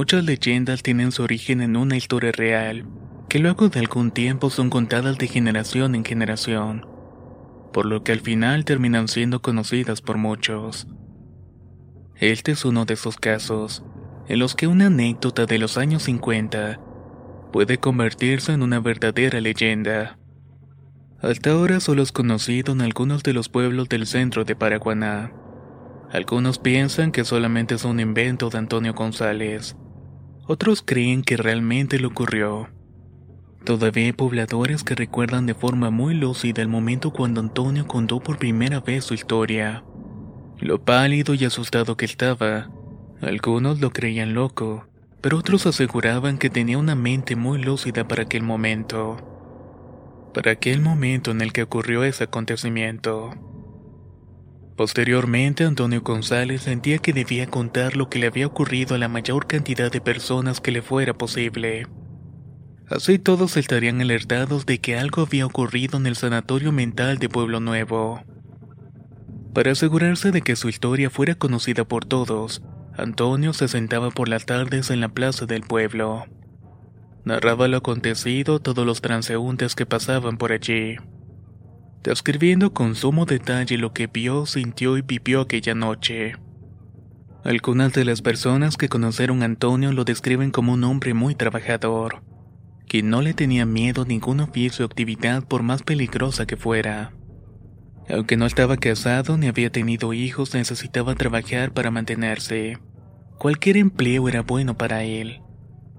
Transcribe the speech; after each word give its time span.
Muchas 0.00 0.24
leyendas 0.24 0.82
tienen 0.82 1.12
su 1.12 1.22
origen 1.22 1.60
en 1.60 1.76
una 1.76 1.94
historia 1.94 2.32
real, 2.32 2.86
que 3.28 3.38
luego 3.38 3.68
de 3.68 3.80
algún 3.80 4.12
tiempo 4.12 4.48
son 4.48 4.70
contadas 4.70 5.18
de 5.18 5.28
generación 5.28 5.94
en 5.94 6.06
generación, 6.06 6.86
por 7.70 7.84
lo 7.84 8.02
que 8.02 8.12
al 8.12 8.20
final 8.20 8.64
terminan 8.64 9.08
siendo 9.08 9.42
conocidas 9.42 10.00
por 10.00 10.16
muchos. 10.16 10.86
Este 12.16 12.52
es 12.52 12.64
uno 12.64 12.86
de 12.86 12.94
esos 12.94 13.18
casos, 13.18 13.84
en 14.26 14.38
los 14.38 14.54
que 14.54 14.68
una 14.68 14.86
anécdota 14.86 15.44
de 15.44 15.58
los 15.58 15.76
años 15.76 16.04
50 16.04 16.80
puede 17.52 17.76
convertirse 17.76 18.54
en 18.54 18.62
una 18.62 18.80
verdadera 18.80 19.38
leyenda. 19.42 20.18
Hasta 21.20 21.50
ahora 21.50 21.78
solo 21.78 22.02
es 22.02 22.10
conocido 22.10 22.72
en 22.72 22.80
algunos 22.80 23.22
de 23.22 23.34
los 23.34 23.50
pueblos 23.50 23.90
del 23.90 24.06
centro 24.06 24.46
de 24.46 24.56
Paraguaná. 24.56 25.34
Algunos 26.10 26.58
piensan 26.58 27.12
que 27.12 27.26
solamente 27.26 27.74
es 27.74 27.84
un 27.84 28.00
invento 28.00 28.48
de 28.48 28.56
Antonio 28.56 28.94
González. 28.94 29.76
Otros 30.52 30.82
creen 30.84 31.22
que 31.22 31.36
realmente 31.36 32.00
le 32.00 32.08
ocurrió. 32.08 32.70
Todavía 33.64 34.06
hay 34.06 34.12
pobladores 34.12 34.82
que 34.82 34.96
recuerdan 34.96 35.46
de 35.46 35.54
forma 35.54 35.90
muy 35.90 36.12
lúcida 36.12 36.60
el 36.60 36.66
momento 36.66 37.12
cuando 37.12 37.40
Antonio 37.40 37.86
contó 37.86 38.18
por 38.18 38.36
primera 38.36 38.80
vez 38.80 39.04
su 39.04 39.14
historia. 39.14 39.84
Lo 40.58 40.84
pálido 40.84 41.34
y 41.34 41.44
asustado 41.44 41.96
que 41.96 42.04
estaba. 42.04 42.68
Algunos 43.20 43.80
lo 43.80 43.92
creían 43.92 44.34
loco, 44.34 44.88
pero 45.20 45.38
otros 45.38 45.66
aseguraban 45.66 46.36
que 46.36 46.50
tenía 46.50 46.78
una 46.78 46.96
mente 46.96 47.36
muy 47.36 47.62
lúcida 47.62 48.08
para 48.08 48.24
aquel 48.24 48.42
momento. 48.42 49.18
Para 50.34 50.50
aquel 50.50 50.80
momento 50.80 51.30
en 51.30 51.42
el 51.42 51.52
que 51.52 51.62
ocurrió 51.62 52.02
ese 52.02 52.24
acontecimiento. 52.24 53.30
Posteriormente, 54.80 55.64
Antonio 55.64 56.00
González 56.00 56.62
sentía 56.62 56.96
que 56.96 57.12
debía 57.12 57.46
contar 57.46 57.96
lo 57.96 58.08
que 58.08 58.18
le 58.18 58.28
había 58.28 58.46
ocurrido 58.46 58.94
a 58.94 58.98
la 58.98 59.08
mayor 59.08 59.46
cantidad 59.46 59.92
de 59.92 60.00
personas 60.00 60.62
que 60.62 60.70
le 60.70 60.80
fuera 60.80 61.12
posible. 61.12 61.86
Así 62.88 63.18
todos 63.18 63.58
estarían 63.58 64.00
alertados 64.00 64.64
de 64.64 64.78
que 64.78 64.96
algo 64.96 65.20
había 65.20 65.44
ocurrido 65.44 65.98
en 65.98 66.06
el 66.06 66.16
sanatorio 66.16 66.72
mental 66.72 67.18
de 67.18 67.28
Pueblo 67.28 67.60
Nuevo. 67.60 68.22
Para 69.52 69.72
asegurarse 69.72 70.30
de 70.30 70.40
que 70.40 70.56
su 70.56 70.70
historia 70.70 71.10
fuera 71.10 71.34
conocida 71.34 71.84
por 71.84 72.06
todos, 72.06 72.62
Antonio 72.96 73.52
se 73.52 73.68
sentaba 73.68 74.10
por 74.10 74.30
las 74.30 74.46
tardes 74.46 74.88
en 74.88 75.02
la 75.02 75.10
plaza 75.10 75.44
del 75.44 75.60
pueblo. 75.60 76.24
Narraba 77.26 77.68
lo 77.68 77.76
acontecido 77.76 78.54
a 78.54 78.60
todos 78.60 78.86
los 78.86 79.02
transeúntes 79.02 79.74
que 79.74 79.84
pasaban 79.84 80.38
por 80.38 80.52
allí 80.52 80.96
describiendo 82.02 82.72
con 82.72 82.94
sumo 82.94 83.26
detalle 83.26 83.76
lo 83.76 83.92
que 83.92 84.06
vio, 84.06 84.46
sintió 84.46 84.96
y 84.96 85.02
vivió 85.02 85.42
aquella 85.42 85.74
noche. 85.74 86.34
Algunas 87.44 87.92
de 87.92 88.04
las 88.04 88.22
personas 88.22 88.76
que 88.76 88.88
conocieron 88.88 89.42
a 89.42 89.46
Antonio 89.46 89.92
lo 89.92 90.04
describen 90.04 90.50
como 90.50 90.72
un 90.72 90.84
hombre 90.84 91.14
muy 91.14 91.34
trabajador, 91.34 92.22
que 92.86 93.02
no 93.02 93.22
le 93.22 93.34
tenía 93.34 93.64
miedo 93.64 94.02
a 94.02 94.04
ningún 94.04 94.40
oficio 94.40 94.84
o 94.84 94.86
actividad 94.86 95.44
por 95.44 95.62
más 95.62 95.82
peligrosa 95.82 96.46
que 96.46 96.56
fuera. 96.56 97.12
Aunque 98.08 98.36
no 98.36 98.44
estaba 98.44 98.76
casado 98.76 99.38
ni 99.38 99.46
había 99.46 99.70
tenido 99.70 100.12
hijos, 100.12 100.54
necesitaba 100.54 101.14
trabajar 101.14 101.72
para 101.72 101.90
mantenerse. 101.90 102.78
Cualquier 103.38 103.76
empleo 103.76 104.28
era 104.28 104.42
bueno 104.42 104.76
para 104.76 105.04
él, 105.04 105.40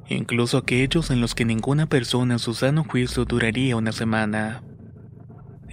incluso 0.10 0.58
aquellos 0.58 1.10
en 1.10 1.22
los 1.22 1.34
que 1.34 1.46
ninguna 1.46 1.88
persona 1.88 2.34
en 2.36 2.40
su 2.40 2.54
sano 2.54 2.84
juicio 2.84 3.26
duraría 3.26 3.78
una 3.78 3.94
semana. 3.94 4.62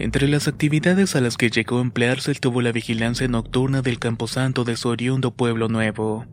Entre 0.01 0.29
las 0.29 0.47
actividades 0.47 1.17
a 1.17 1.21
las 1.21 1.37
que 1.37 1.51
llegó 1.51 1.79
a 1.79 1.83
emplearse 1.83 2.31
estuvo 2.31 2.63
la 2.63 2.71
vigilancia 2.71 3.27
nocturna 3.27 3.83
del 3.83 3.99
camposanto 3.99 4.63
de 4.63 4.77
su 4.77 4.89
oriundo 4.89 5.33
pueblo 5.33 5.67
nuevo, 5.67 6.25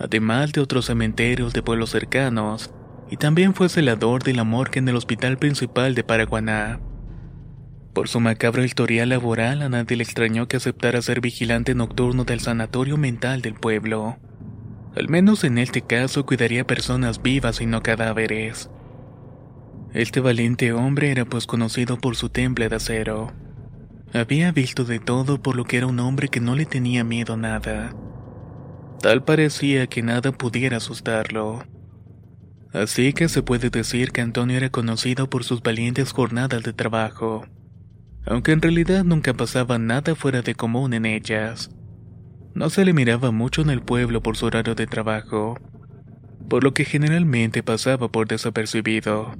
además 0.00 0.52
de 0.52 0.60
otros 0.60 0.86
cementerios 0.86 1.52
de 1.52 1.62
pueblos 1.62 1.90
cercanos, 1.90 2.74
y 3.08 3.18
también 3.18 3.54
fue 3.54 3.68
celador 3.68 4.24
de 4.24 4.34
la 4.34 4.42
morgue 4.42 4.80
en 4.80 4.88
el 4.88 4.96
hospital 4.96 5.38
principal 5.38 5.94
de 5.94 6.02
Paraguaná. 6.02 6.80
Por 7.94 8.08
su 8.08 8.18
macabro 8.18 8.64
historial 8.64 9.10
laboral, 9.10 9.62
a 9.62 9.68
nadie 9.68 9.96
le 9.96 10.02
extrañó 10.02 10.48
que 10.48 10.56
aceptara 10.56 11.02
ser 11.02 11.20
vigilante 11.20 11.76
nocturno 11.76 12.24
del 12.24 12.40
sanatorio 12.40 12.96
mental 12.96 13.42
del 13.42 13.54
pueblo. 13.54 14.18
Al 14.96 15.08
menos 15.08 15.44
en 15.44 15.58
este 15.58 15.82
caso 15.82 16.26
cuidaría 16.26 16.66
personas 16.66 17.22
vivas 17.22 17.60
y 17.60 17.66
no 17.66 17.80
cadáveres. 17.80 18.70
Este 19.94 20.20
valiente 20.20 20.72
hombre 20.72 21.10
era 21.10 21.26
pues 21.26 21.46
conocido 21.46 21.98
por 21.98 22.16
su 22.16 22.30
temple 22.30 22.70
de 22.70 22.76
acero. 22.76 23.32
Había 24.14 24.50
visto 24.50 24.84
de 24.84 24.98
todo 24.98 25.42
por 25.42 25.54
lo 25.54 25.64
que 25.64 25.76
era 25.76 25.86
un 25.86 26.00
hombre 26.00 26.28
que 26.28 26.40
no 26.40 26.56
le 26.56 26.64
tenía 26.64 27.04
miedo 27.04 27.36
nada. 27.36 27.94
Tal 29.00 29.22
parecía 29.22 29.86
que 29.88 30.02
nada 30.02 30.32
pudiera 30.32 30.78
asustarlo. 30.78 31.62
Así 32.72 33.12
que 33.12 33.28
se 33.28 33.42
puede 33.42 33.68
decir 33.68 34.12
que 34.12 34.22
Antonio 34.22 34.56
era 34.56 34.70
conocido 34.70 35.28
por 35.28 35.44
sus 35.44 35.62
valientes 35.62 36.12
jornadas 36.12 36.62
de 36.62 36.72
trabajo, 36.72 37.44
aunque 38.24 38.52
en 38.52 38.62
realidad 38.62 39.04
nunca 39.04 39.34
pasaba 39.34 39.78
nada 39.78 40.14
fuera 40.14 40.40
de 40.40 40.54
común 40.54 40.94
en 40.94 41.04
ellas. 41.04 41.70
No 42.54 42.70
se 42.70 42.86
le 42.86 42.94
miraba 42.94 43.30
mucho 43.30 43.60
en 43.60 43.68
el 43.68 43.82
pueblo 43.82 44.22
por 44.22 44.38
su 44.38 44.46
horario 44.46 44.74
de 44.74 44.86
trabajo, 44.86 45.58
por 46.48 46.64
lo 46.64 46.72
que 46.72 46.86
generalmente 46.86 47.62
pasaba 47.62 48.08
por 48.08 48.26
desapercibido. 48.26 49.34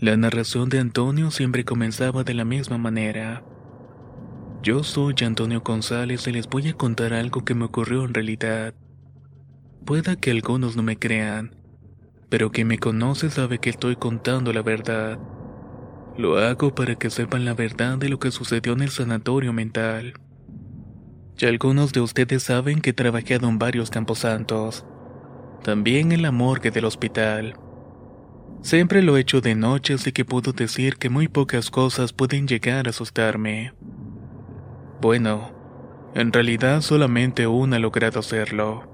La 0.00 0.16
narración 0.16 0.70
de 0.70 0.78
Antonio 0.78 1.30
siempre 1.30 1.66
comenzaba 1.66 2.24
de 2.24 2.32
la 2.32 2.46
misma 2.46 2.78
manera. 2.78 3.44
Yo 4.62 4.82
soy 4.82 5.14
Antonio 5.22 5.60
González 5.60 6.26
y 6.26 6.32
les 6.32 6.48
voy 6.48 6.68
a 6.68 6.72
contar 6.72 7.12
algo 7.12 7.44
que 7.44 7.54
me 7.54 7.66
ocurrió 7.66 8.06
en 8.06 8.14
realidad. 8.14 8.72
Pueda 9.84 10.16
que 10.16 10.30
algunos 10.30 10.74
no 10.74 10.82
me 10.82 10.98
crean, 10.98 11.54
pero 12.30 12.50
quien 12.50 12.68
me 12.68 12.78
conoce 12.78 13.28
sabe 13.28 13.58
que 13.58 13.68
estoy 13.68 13.96
contando 13.96 14.54
la 14.54 14.62
verdad. 14.62 15.18
Lo 16.16 16.38
hago 16.38 16.74
para 16.74 16.94
que 16.94 17.10
sepan 17.10 17.44
la 17.44 17.52
verdad 17.52 17.98
de 17.98 18.08
lo 18.08 18.18
que 18.18 18.30
sucedió 18.30 18.72
en 18.72 18.80
el 18.80 18.90
sanatorio 18.90 19.52
mental. 19.52 20.14
Ya 21.36 21.50
algunos 21.50 21.92
de 21.92 22.00
ustedes 22.00 22.44
saben 22.44 22.80
que 22.80 22.90
he 22.90 22.94
trabajado 22.94 23.50
en 23.50 23.58
varios 23.58 23.90
camposantos, 23.90 24.86
también 25.62 26.12
en 26.12 26.22
la 26.22 26.30
morgue 26.30 26.70
del 26.70 26.86
hospital. 26.86 27.54
Siempre 28.62 29.02
lo 29.02 29.16
he 29.16 29.20
hecho 29.20 29.40
de 29.40 29.54
noche, 29.54 29.94
así 29.94 30.12
que 30.12 30.24
puedo 30.24 30.52
decir 30.52 30.96
que 30.96 31.08
muy 31.08 31.28
pocas 31.28 31.70
cosas 31.70 32.12
pueden 32.12 32.46
llegar 32.46 32.86
a 32.86 32.90
asustarme. 32.90 33.72
Bueno, 35.00 35.52
en 36.14 36.32
realidad 36.32 36.82
solamente 36.82 37.46
una 37.46 37.76
ha 37.76 37.78
logrado 37.78 38.20
hacerlo. 38.20 38.86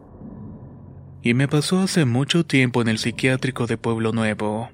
Y 1.22 1.34
me 1.34 1.48
pasó 1.48 1.80
hace 1.80 2.04
mucho 2.04 2.46
tiempo 2.46 2.80
en 2.80 2.88
el 2.88 2.98
psiquiátrico 2.98 3.66
de 3.66 3.76
Pueblo 3.76 4.12
Nuevo. 4.12 4.70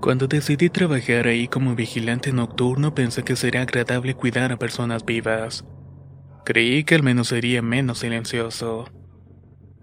Cuando 0.00 0.26
decidí 0.26 0.68
trabajar 0.68 1.26
ahí 1.26 1.48
como 1.48 1.74
vigilante 1.74 2.32
nocturno 2.32 2.94
pensé 2.94 3.22
que 3.22 3.36
sería 3.36 3.62
agradable 3.62 4.14
cuidar 4.14 4.52
a 4.52 4.58
personas 4.58 5.06
vivas. 5.06 5.64
Creí 6.44 6.84
que 6.84 6.96
al 6.96 7.04
menos 7.04 7.28
sería 7.28 7.62
menos 7.62 8.00
silencioso. 8.00 8.90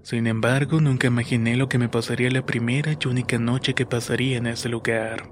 Sin 0.10 0.26
embargo, 0.26 0.82
nunca 0.82 1.06
imaginé 1.06 1.56
lo 1.56 1.70
que 1.70 1.78
me 1.78 1.88
pasaría 1.88 2.32
la 2.32 2.44
primera 2.44 2.94
y 3.00 3.08
única 3.08 3.38
noche 3.38 3.76
que 3.76 3.86
pasaría 3.86 4.38
en 4.38 4.48
ese 4.48 4.68
lugar. 4.68 5.30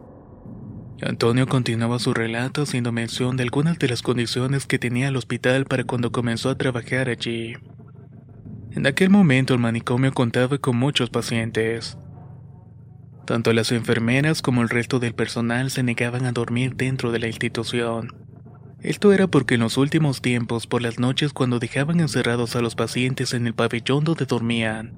Antonio 1.01 1.47
continuaba 1.47 1.97
su 1.97 2.13
relato 2.13 2.61
haciendo 2.61 2.91
mención 2.91 3.37
de 3.37 3.41
algunas 3.41 3.79
de 3.79 3.87
las 3.87 4.03
condiciones 4.03 4.67
que 4.67 4.77
tenía 4.77 5.07
el 5.07 5.15
hospital 5.15 5.65
para 5.65 5.83
cuando 5.83 6.11
comenzó 6.11 6.51
a 6.51 6.59
trabajar 6.59 7.09
allí. 7.09 7.55
En 8.69 8.85
aquel 8.85 9.09
momento 9.09 9.55
el 9.55 9.59
manicomio 9.59 10.13
contaba 10.13 10.59
con 10.59 10.77
muchos 10.77 11.09
pacientes. 11.09 11.97
Tanto 13.25 13.53
las 13.53 13.71
enfermeras 13.71 14.43
como 14.43 14.61
el 14.61 14.69
resto 14.69 14.99
del 14.99 15.15
personal 15.15 15.71
se 15.71 15.81
negaban 15.81 16.27
a 16.27 16.33
dormir 16.33 16.75
dentro 16.75 17.11
de 17.11 17.17
la 17.17 17.25
institución. 17.25 18.26
Esto 18.81 19.11
era 19.11 19.27
porque 19.27 19.55
en 19.55 19.61
los 19.61 19.77
últimos 19.77 20.21
tiempos, 20.21 20.67
por 20.67 20.81
las 20.81 20.99
noches 20.99 21.33
cuando 21.33 21.59
dejaban 21.59 21.99
encerrados 21.99 22.55
a 22.55 22.61
los 22.61 22.75
pacientes 22.75 23.33
en 23.33 23.47
el 23.47 23.55
pabellón 23.55 24.03
donde 24.03 24.25
dormían, 24.25 24.93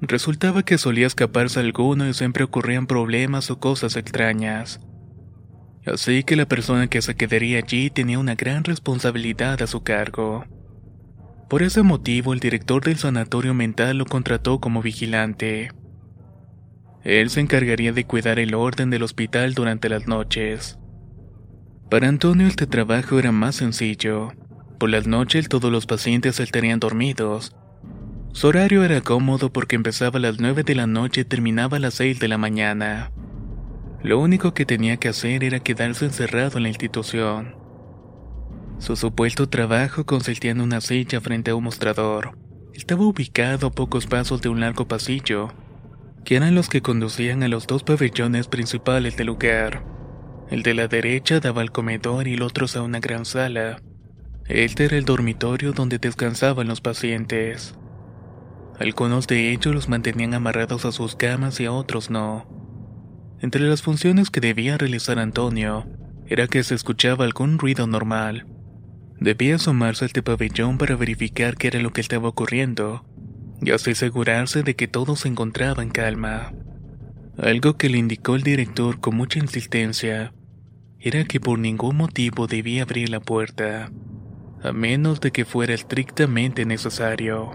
resultaba 0.00 0.64
que 0.64 0.78
solía 0.78 1.06
escaparse 1.06 1.60
alguno 1.60 2.08
y 2.08 2.14
siempre 2.14 2.42
ocurrían 2.42 2.88
problemas 2.88 3.50
o 3.50 3.60
cosas 3.60 3.96
extrañas. 3.96 4.80
Así 5.86 6.24
que 6.24 6.36
la 6.36 6.46
persona 6.46 6.88
que 6.88 7.02
se 7.02 7.14
quedaría 7.14 7.58
allí 7.58 7.90
tenía 7.90 8.18
una 8.18 8.34
gran 8.34 8.64
responsabilidad 8.64 9.62
a 9.62 9.66
su 9.66 9.82
cargo. 9.82 10.44
Por 11.48 11.62
ese 11.62 11.82
motivo, 11.82 12.32
el 12.32 12.40
director 12.40 12.82
del 12.84 12.98
sanatorio 12.98 13.52
mental 13.54 13.98
lo 13.98 14.06
contrató 14.06 14.60
como 14.60 14.82
vigilante. 14.82 15.70
Él 17.04 17.30
se 17.30 17.40
encargaría 17.40 17.92
de 17.92 18.06
cuidar 18.06 18.38
el 18.38 18.54
orden 18.54 18.90
del 18.90 19.02
hospital 19.02 19.54
durante 19.54 19.88
las 19.88 20.06
noches. 20.06 20.78
Para 21.92 22.08
Antonio 22.08 22.46
este 22.46 22.66
trabajo 22.66 23.18
era 23.18 23.32
más 23.32 23.56
sencillo. 23.56 24.32
Por 24.78 24.88
las 24.88 25.06
noches 25.06 25.50
todos 25.50 25.70
los 25.70 25.84
pacientes 25.84 26.40
estarían 26.40 26.80
dormidos. 26.80 27.54
Su 28.32 28.46
horario 28.46 28.82
era 28.82 29.02
cómodo 29.02 29.52
porque 29.52 29.76
empezaba 29.76 30.16
a 30.16 30.22
las 30.22 30.40
9 30.40 30.62
de 30.62 30.74
la 30.74 30.86
noche 30.86 31.20
y 31.20 31.24
terminaba 31.26 31.76
a 31.76 31.80
las 31.80 31.92
6 31.92 32.18
de 32.18 32.28
la 32.28 32.38
mañana. 32.38 33.12
Lo 34.02 34.18
único 34.20 34.54
que 34.54 34.64
tenía 34.64 34.96
que 34.96 35.10
hacer 35.10 35.44
era 35.44 35.60
quedarse 35.60 36.06
encerrado 36.06 36.56
en 36.56 36.62
la 36.62 36.70
institución. 36.70 37.56
Su 38.78 38.96
supuesto 38.96 39.50
trabajo 39.50 40.06
consistía 40.06 40.52
en 40.52 40.62
una 40.62 40.80
silla 40.80 41.20
frente 41.20 41.50
a 41.50 41.56
un 41.56 41.64
mostrador. 41.64 42.38
Estaba 42.72 43.04
ubicado 43.04 43.66
a 43.66 43.70
pocos 43.70 44.06
pasos 44.06 44.40
de 44.40 44.48
un 44.48 44.60
largo 44.60 44.88
pasillo, 44.88 45.52
que 46.24 46.36
eran 46.36 46.54
los 46.54 46.70
que 46.70 46.80
conducían 46.80 47.42
a 47.42 47.48
los 47.48 47.66
dos 47.66 47.82
pabellones 47.82 48.48
principales 48.48 49.14
del 49.18 49.26
lugar. 49.26 50.01
El 50.52 50.62
de 50.62 50.74
la 50.74 50.86
derecha 50.86 51.40
daba 51.40 51.62
al 51.62 51.72
comedor 51.72 52.28
y 52.28 52.34
el 52.34 52.42
otro 52.42 52.66
a 52.74 52.82
una 52.82 53.00
gran 53.00 53.24
sala. 53.24 53.80
Este 54.46 54.84
era 54.84 54.98
el 54.98 55.06
dormitorio 55.06 55.72
donde 55.72 55.96
descansaban 55.96 56.68
los 56.68 56.82
pacientes. 56.82 57.74
Algunos 58.78 59.26
de 59.26 59.50
ellos 59.50 59.74
los 59.74 59.88
mantenían 59.88 60.34
amarrados 60.34 60.84
a 60.84 60.92
sus 60.92 61.16
camas 61.16 61.58
y 61.58 61.64
a 61.64 61.72
otros 61.72 62.10
no. 62.10 62.46
Entre 63.40 63.62
las 63.62 63.80
funciones 63.80 64.28
que 64.28 64.42
debía 64.42 64.76
realizar 64.76 65.18
Antonio, 65.18 65.86
era 66.26 66.46
que 66.46 66.62
se 66.64 66.74
escuchaba 66.74 67.24
algún 67.24 67.58
ruido 67.58 67.86
normal. 67.86 68.46
Debía 69.18 69.54
asomarse 69.54 70.04
al 70.04 70.22
pabellón 70.22 70.76
para 70.76 70.96
verificar 70.96 71.56
qué 71.56 71.68
era 71.68 71.80
lo 71.80 71.94
que 71.94 72.02
estaba 72.02 72.28
ocurriendo 72.28 73.06
y 73.62 73.70
así 73.70 73.92
asegurarse 73.92 74.62
de 74.62 74.76
que 74.76 74.86
todo 74.86 75.16
se 75.16 75.28
encontraba 75.28 75.82
en 75.82 75.88
calma. 75.88 76.52
Algo 77.38 77.78
que 77.78 77.88
le 77.88 77.96
indicó 77.96 78.36
el 78.36 78.42
director 78.42 79.00
con 79.00 79.16
mucha 79.16 79.38
insistencia 79.38 80.34
era 81.04 81.24
que 81.24 81.40
por 81.40 81.58
ningún 81.58 81.96
motivo 81.96 82.46
debía 82.46 82.84
abrir 82.84 83.08
la 83.08 83.18
puerta, 83.18 83.90
a 84.62 84.72
menos 84.72 85.20
de 85.20 85.32
que 85.32 85.44
fuera 85.44 85.74
estrictamente 85.74 86.64
necesario. 86.64 87.50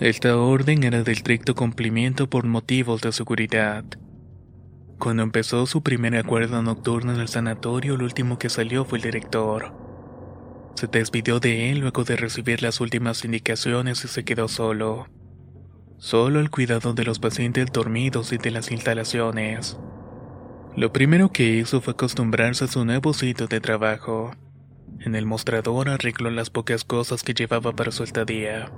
Esta 0.00 0.36
orden 0.36 0.82
era 0.82 1.04
de 1.04 1.12
estricto 1.12 1.54
cumplimiento 1.54 2.28
por 2.28 2.44
motivos 2.44 3.02
de 3.02 3.12
seguridad. 3.12 3.84
Cuando 4.98 5.22
empezó 5.22 5.66
su 5.66 5.84
primer 5.84 6.16
acuerdo 6.16 6.60
nocturno 6.60 7.14
en 7.14 7.20
el 7.20 7.28
sanatorio, 7.28 7.94
el 7.94 8.02
último 8.02 8.36
que 8.36 8.50
salió 8.50 8.84
fue 8.84 8.98
el 8.98 9.04
director. 9.04 9.72
Se 10.74 10.88
despidió 10.88 11.38
de 11.38 11.70
él 11.70 11.78
luego 11.78 12.02
de 12.02 12.16
recibir 12.16 12.62
las 12.62 12.80
últimas 12.80 13.24
indicaciones 13.24 14.04
y 14.04 14.08
se 14.08 14.24
quedó 14.24 14.48
solo. 14.48 15.06
Solo 15.98 16.40
al 16.40 16.50
cuidado 16.50 16.94
de 16.94 17.04
los 17.04 17.20
pacientes 17.20 17.66
dormidos 17.72 18.32
y 18.32 18.38
de 18.38 18.50
las 18.50 18.72
instalaciones. 18.72 19.78
Lo 20.76 20.92
primero 20.92 21.32
que 21.32 21.44
hizo 21.44 21.80
fue 21.80 21.94
acostumbrarse 21.94 22.66
a 22.66 22.68
su 22.68 22.84
nuevo 22.84 23.14
sitio 23.14 23.46
de 23.46 23.60
trabajo. 23.60 24.32
En 25.00 25.14
el 25.14 25.24
mostrador 25.24 25.88
arregló 25.88 26.30
las 26.30 26.50
pocas 26.50 26.84
cosas 26.84 27.22
que 27.22 27.32
llevaba 27.32 27.72
para 27.72 27.90
su 27.92 28.04
estadía. 28.04 28.70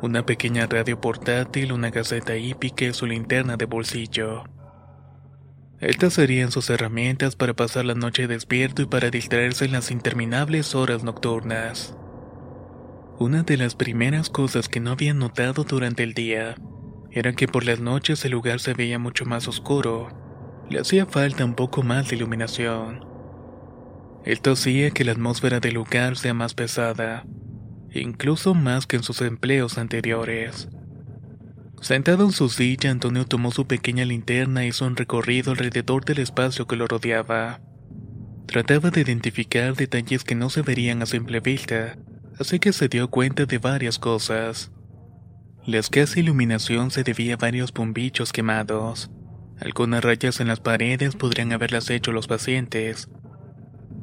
Una 0.00 0.24
pequeña 0.24 0.66
radio 0.66 1.02
portátil, 1.02 1.72
una 1.72 1.90
gaceta 1.90 2.38
hípica 2.38 2.86
y 2.86 2.94
su 2.94 3.04
linterna 3.04 3.58
de 3.58 3.66
bolsillo. 3.66 4.44
Estas 5.80 6.14
serían 6.14 6.50
sus 6.50 6.70
herramientas 6.70 7.36
para 7.36 7.52
pasar 7.52 7.84
la 7.84 7.94
noche 7.94 8.26
despierto 8.26 8.80
y 8.80 8.86
para 8.86 9.10
distraerse 9.10 9.66
en 9.66 9.72
las 9.72 9.90
interminables 9.90 10.74
horas 10.74 11.04
nocturnas. 11.04 11.94
Una 13.18 13.42
de 13.42 13.58
las 13.58 13.74
primeras 13.74 14.30
cosas 14.30 14.66
que 14.66 14.80
no 14.80 14.92
había 14.92 15.12
notado 15.12 15.64
durante 15.64 16.04
el 16.04 16.14
día 16.14 16.54
era 17.10 17.34
que 17.34 17.48
por 17.48 17.66
las 17.66 17.80
noches 17.80 18.24
el 18.24 18.32
lugar 18.32 18.60
se 18.60 18.72
veía 18.72 18.98
mucho 18.98 19.26
más 19.26 19.46
oscuro 19.46 20.22
le 20.72 20.80
hacía 20.80 21.04
falta 21.04 21.44
un 21.44 21.54
poco 21.54 21.82
más 21.82 22.08
de 22.08 22.16
iluminación. 22.16 23.04
Esto 24.24 24.52
hacía 24.52 24.90
que 24.90 25.04
la 25.04 25.12
atmósfera 25.12 25.60
del 25.60 25.74
lugar 25.74 26.16
sea 26.16 26.32
más 26.32 26.54
pesada, 26.54 27.26
incluso 27.92 28.54
más 28.54 28.86
que 28.86 28.96
en 28.96 29.02
sus 29.02 29.20
empleos 29.20 29.76
anteriores. 29.76 30.68
Sentado 31.82 32.24
en 32.24 32.32
su 32.32 32.48
silla, 32.48 32.90
Antonio 32.90 33.26
tomó 33.26 33.50
su 33.50 33.66
pequeña 33.66 34.04
linterna 34.04 34.62
e 34.62 34.68
hizo 34.68 34.86
un 34.86 34.96
recorrido 34.96 35.50
alrededor 35.50 36.04
del 36.04 36.20
espacio 36.20 36.66
que 36.66 36.76
lo 36.76 36.86
rodeaba. 36.86 37.60
Trataba 38.46 38.90
de 38.90 39.02
identificar 39.02 39.74
detalles 39.74 40.24
que 40.24 40.34
no 40.34 40.48
se 40.48 40.62
verían 40.62 41.02
a 41.02 41.06
simple 41.06 41.40
vista, 41.40 41.98
así 42.38 42.60
que 42.60 42.72
se 42.72 42.88
dio 42.88 43.10
cuenta 43.10 43.44
de 43.44 43.58
varias 43.58 43.98
cosas. 43.98 44.70
La 45.66 45.78
escasa 45.78 46.18
iluminación 46.18 46.90
se 46.90 47.02
debía 47.02 47.34
a 47.34 47.36
varios 47.36 47.72
bombillos 47.72 48.32
quemados, 48.32 49.10
algunas 49.64 50.02
rayas 50.02 50.40
en 50.40 50.48
las 50.48 50.58
paredes 50.58 51.14
podrían 51.14 51.52
haberlas 51.52 51.88
hecho 51.90 52.10
los 52.10 52.26
pacientes. 52.26 53.08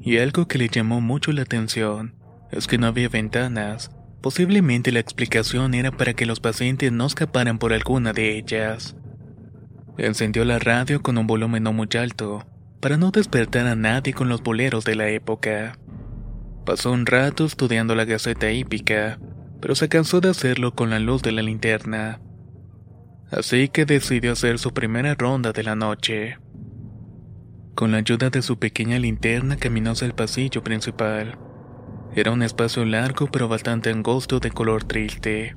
Y 0.01 0.17
algo 0.17 0.47
que 0.47 0.57
le 0.57 0.69
llamó 0.69 1.01
mucho 1.01 1.33
la 1.33 1.41
atención 1.41 2.15
es 2.51 2.67
que 2.67 2.77
no 2.77 2.87
había 2.87 3.09
ventanas. 3.09 3.91
Posiblemente 4.21 4.91
la 4.91 5.01
explicación 5.01 5.73
era 5.73 5.91
para 5.91 6.13
que 6.13 6.25
los 6.25 6.39
pacientes 6.39 6.91
no 6.91 7.05
escaparan 7.05 7.59
por 7.59 7.73
alguna 7.73 8.13
de 8.13 8.37
ellas. 8.37 8.95
Encendió 9.97 10.45
la 10.45 10.59
radio 10.59 11.01
con 11.01 11.17
un 11.17 11.27
volumen 11.27 11.63
no 11.63 11.73
muy 11.73 11.89
alto, 11.97 12.47
para 12.79 12.95
no 12.95 13.11
despertar 13.11 13.67
a 13.67 13.75
nadie 13.75 14.13
con 14.13 14.29
los 14.29 14.41
boleros 14.41 14.85
de 14.85 14.95
la 14.95 15.09
época. 15.09 15.77
Pasó 16.65 16.91
un 16.91 17.05
rato 17.05 17.45
estudiando 17.45 17.95
la 17.95 18.05
gaceta 18.05 18.49
hípica, 18.51 19.19
pero 19.59 19.75
se 19.75 19.89
cansó 19.89 20.21
de 20.21 20.29
hacerlo 20.29 20.73
con 20.73 20.89
la 20.89 20.99
luz 20.99 21.21
de 21.21 21.33
la 21.33 21.41
linterna 21.41 22.21
así 23.31 23.69
que 23.69 23.85
decidió 23.85 24.33
hacer 24.33 24.59
su 24.59 24.73
primera 24.73 25.15
ronda 25.15 25.51
de 25.51 25.63
la 25.63 25.75
noche. 25.75 26.37
Con 27.75 27.91
la 27.91 27.97
ayuda 27.97 28.29
de 28.29 28.41
su 28.41 28.59
pequeña 28.59 28.99
linterna 28.99 29.57
caminó 29.57 29.91
hacia 29.91 30.07
el 30.07 30.13
pasillo 30.13 30.63
principal. 30.63 31.37
Era 32.15 32.31
un 32.31 32.41
espacio 32.41 32.83
largo 32.85 33.27
pero 33.31 33.47
bastante 33.47 33.89
angosto 33.89 34.39
de 34.39 34.51
color 34.51 34.83
triste. 34.83 35.55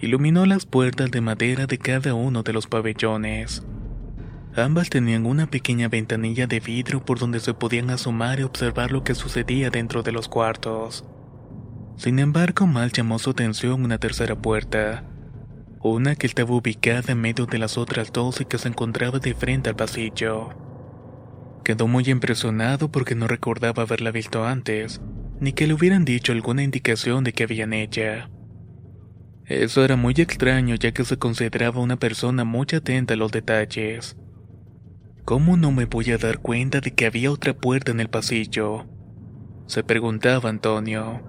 Iluminó 0.00 0.46
las 0.46 0.66
puertas 0.66 1.10
de 1.10 1.20
madera 1.20 1.66
de 1.66 1.78
cada 1.78 2.14
uno 2.14 2.42
de 2.42 2.52
los 2.52 2.66
pabellones. 2.66 3.64
Ambas 4.54 4.90
tenían 4.90 5.24
una 5.24 5.46
pequeña 5.46 5.88
ventanilla 5.88 6.46
de 6.46 6.60
vidrio 6.60 7.02
por 7.04 7.18
donde 7.18 7.40
se 7.40 7.54
podían 7.54 7.88
asomar 7.88 8.38
y 8.38 8.42
observar 8.42 8.92
lo 8.92 9.02
que 9.02 9.14
sucedía 9.14 9.70
dentro 9.70 10.02
de 10.02 10.12
los 10.12 10.28
cuartos. 10.28 11.04
Sin 11.96 12.18
embargo, 12.18 12.66
mal 12.66 12.92
llamó 12.92 13.18
su 13.18 13.30
atención 13.30 13.84
una 13.84 13.98
tercera 13.98 14.36
puerta, 14.36 15.04
una 15.82 16.14
que 16.14 16.26
estaba 16.26 16.54
ubicada 16.54 17.12
en 17.12 17.20
medio 17.20 17.46
de 17.46 17.58
las 17.58 17.76
otras 17.76 18.12
dos 18.12 18.40
y 18.40 18.44
que 18.44 18.58
se 18.58 18.68
encontraba 18.68 19.18
de 19.18 19.34
frente 19.34 19.68
al 19.68 19.76
pasillo. 19.76 20.50
Quedó 21.64 21.88
muy 21.88 22.04
impresionado 22.04 22.90
porque 22.90 23.14
no 23.14 23.26
recordaba 23.26 23.82
haberla 23.82 24.10
visto 24.10 24.44
antes, 24.44 25.00
ni 25.40 25.52
que 25.52 25.66
le 25.66 25.74
hubieran 25.74 26.04
dicho 26.04 26.32
alguna 26.32 26.62
indicación 26.62 27.24
de 27.24 27.32
que 27.32 27.44
habían 27.44 27.72
ella. 27.72 28.30
Eso 29.46 29.84
era 29.84 29.96
muy 29.96 30.14
extraño 30.16 30.76
ya 30.76 30.92
que 30.92 31.04
se 31.04 31.18
consideraba 31.18 31.80
una 31.80 31.96
persona 31.96 32.44
muy 32.44 32.66
atenta 32.74 33.14
a 33.14 33.16
los 33.16 33.32
detalles. 33.32 34.16
¿Cómo 35.24 35.56
no 35.56 35.72
me 35.72 35.84
voy 35.84 36.10
a 36.10 36.18
dar 36.18 36.38
cuenta 36.38 36.80
de 36.80 36.92
que 36.92 37.06
había 37.06 37.30
otra 37.30 37.54
puerta 37.54 37.92
en 37.92 38.00
el 38.00 38.08
pasillo? 38.08 38.86
Se 39.66 39.82
preguntaba 39.82 40.48
Antonio. 40.48 41.22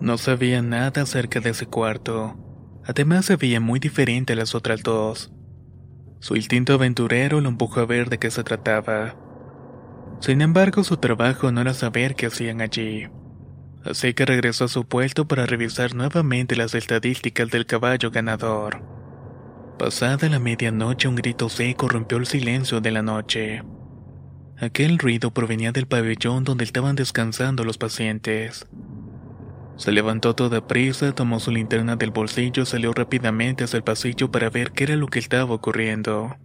No 0.00 0.16
sabía 0.16 0.62
nada 0.62 1.02
acerca 1.02 1.40
de 1.40 1.50
ese 1.50 1.66
cuarto. 1.66 2.36
Además 2.88 3.26
se 3.26 3.36
veía 3.36 3.60
muy 3.60 3.80
diferente 3.80 4.32
a 4.32 4.36
las 4.36 4.54
otras 4.54 4.82
dos. 4.82 5.30
Su 6.20 6.36
instinto 6.36 6.72
aventurero 6.72 7.38
lo 7.42 7.50
empujó 7.50 7.80
a 7.80 7.86
ver 7.86 8.08
de 8.08 8.18
qué 8.18 8.30
se 8.30 8.42
trataba. 8.42 9.14
Sin 10.20 10.40
embargo, 10.40 10.82
su 10.82 10.96
trabajo 10.96 11.52
no 11.52 11.60
era 11.60 11.74
saber 11.74 12.14
qué 12.14 12.26
hacían 12.26 12.62
allí. 12.62 13.06
Así 13.84 14.14
que 14.14 14.24
regresó 14.24 14.64
a 14.64 14.68
su 14.68 14.86
puesto 14.86 15.28
para 15.28 15.44
revisar 15.44 15.94
nuevamente 15.94 16.56
las 16.56 16.74
estadísticas 16.74 17.50
del 17.50 17.66
caballo 17.66 18.10
ganador. 18.10 18.82
Pasada 19.78 20.26
la 20.30 20.38
medianoche, 20.38 21.08
un 21.08 21.14
grito 21.14 21.50
seco 21.50 21.88
rompió 21.88 22.16
el 22.16 22.26
silencio 22.26 22.80
de 22.80 22.90
la 22.90 23.02
noche. 23.02 23.62
Aquel 24.56 24.98
ruido 24.98 25.30
provenía 25.30 25.72
del 25.72 25.86
pabellón 25.86 26.42
donde 26.42 26.64
estaban 26.64 26.96
descansando 26.96 27.64
los 27.64 27.76
pacientes. 27.76 28.66
Se 29.78 29.92
levantó 29.92 30.34
toda 30.34 30.66
prisa, 30.66 31.14
tomó 31.14 31.38
su 31.38 31.52
linterna 31.52 31.94
del 31.94 32.10
bolsillo 32.10 32.64
y 32.64 32.66
salió 32.66 32.92
rápidamente 32.92 33.62
hacia 33.62 33.76
el 33.76 33.84
pasillo 33.84 34.28
para 34.28 34.50
ver 34.50 34.72
qué 34.72 34.84
era 34.84 34.96
lo 34.96 35.06
que 35.06 35.20
estaba 35.20 35.54
ocurriendo. 35.54 36.36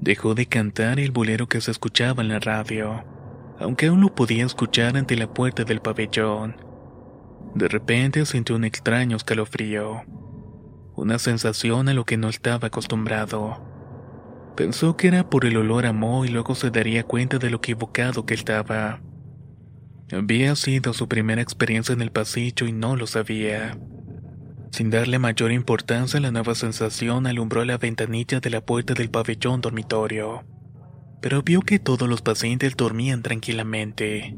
Dejó 0.00 0.36
de 0.36 0.46
cantar 0.46 1.00
el 1.00 1.10
bolero 1.10 1.48
que 1.48 1.60
se 1.60 1.72
escuchaba 1.72 2.22
en 2.22 2.28
la 2.28 2.38
radio, 2.38 3.04
aunque 3.58 3.88
aún 3.88 4.00
lo 4.00 4.14
podía 4.14 4.46
escuchar 4.46 4.96
ante 4.96 5.16
la 5.16 5.26
puerta 5.26 5.64
del 5.64 5.80
pabellón. 5.80 6.56
De 7.56 7.66
repente 7.66 8.24
sintió 8.26 8.54
un 8.54 8.64
extraño 8.64 9.16
escalofrío, 9.16 10.04
una 10.94 11.18
sensación 11.18 11.88
a 11.88 11.94
lo 11.94 12.04
que 12.04 12.16
no 12.16 12.28
estaba 12.28 12.68
acostumbrado. 12.68 13.60
Pensó 14.54 14.96
que 14.96 15.08
era 15.08 15.28
por 15.28 15.46
el 15.46 15.56
olor 15.56 15.84
a 15.84 15.92
moho 15.92 16.24
y 16.24 16.28
luego 16.28 16.54
se 16.54 16.70
daría 16.70 17.02
cuenta 17.02 17.38
de 17.38 17.50
lo 17.50 17.56
equivocado 17.56 18.24
que 18.24 18.34
estaba. 18.34 19.00
Había 20.12 20.54
sido 20.54 20.92
su 20.92 21.08
primera 21.08 21.42
experiencia 21.42 21.92
en 21.92 22.00
el 22.00 22.12
pasillo 22.12 22.66
y 22.66 22.72
no 22.72 22.94
lo 22.94 23.06
sabía. 23.06 23.76
Sin 24.70 24.90
darle 24.90 25.18
mayor 25.18 25.50
importancia, 25.50 26.20
la 26.20 26.30
nueva 26.30 26.54
sensación 26.54 27.26
alumbró 27.26 27.64
la 27.64 27.78
ventanilla 27.78 28.38
de 28.40 28.50
la 28.50 28.60
puerta 28.60 28.94
del 28.94 29.10
pabellón 29.10 29.60
dormitorio. 29.60 30.44
Pero 31.20 31.42
vio 31.42 31.62
que 31.62 31.78
todos 31.78 32.08
los 32.08 32.22
pacientes 32.22 32.76
dormían 32.76 33.22
tranquilamente. 33.22 34.36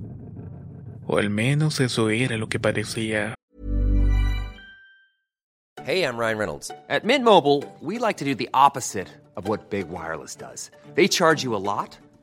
O 1.06 1.18
al 1.18 1.28
menos 1.28 1.80
eso 1.80 2.08
era 2.08 2.36
lo 2.36 2.48
que 2.48 2.60
parecía. 2.60 3.34
Hey, 5.84 6.02
I'm 6.02 6.18
Ryan 6.18 6.38
Reynolds. 6.38 6.70
At 6.88 7.04
Mint 7.04 7.24
Mobile, 7.24 7.64
we 7.80 7.98
like 7.98 8.18
to 8.18 8.24
do 8.24 8.34
the 8.34 8.48
opposite 8.52 9.08
of 9.36 9.48
what 9.48 9.70
Big 9.70 9.88
Wireless 9.88 10.36
does. 10.36 10.70
They 10.94 11.08
charge 11.08 11.42
you 11.42 11.54
a 11.54 11.58
lot 11.58 11.98